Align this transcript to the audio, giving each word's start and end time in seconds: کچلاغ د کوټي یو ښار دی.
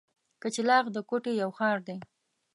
کچلاغ 0.41 0.85
د 0.95 0.97
کوټي 1.09 1.33
یو 1.41 1.49
ښار 1.57 1.77
دی. 1.87 1.97